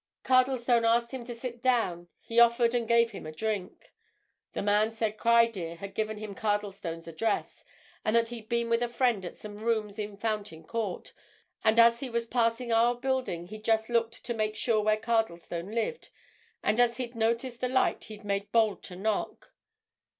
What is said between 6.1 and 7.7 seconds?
him Cardlestone's address,